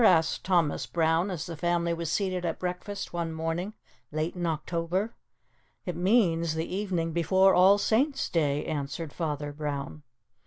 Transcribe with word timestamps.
asked 0.03 0.43
Thomas 0.43 0.87
Brown 0.87 1.29
as 1.29 1.45
the 1.45 1.55
family 1.55 1.93
was 1.93 2.11
seated 2.11 2.43
at 2.43 2.57
breakfast 2.57 3.13
one 3.13 3.31
morning 3.31 3.75
late 4.11 4.35
in 4.35 4.47
October. 4.47 5.13
"It 5.85 5.95
means 5.95 6.55
the 6.55 6.65
evening 6.75 7.11
before 7.11 7.53
All 7.53 7.77
Saints 7.77 8.27
Day," 8.27 8.65
answered 8.65 9.13
Father 9.13 9.53
Brown. 9.53 10.01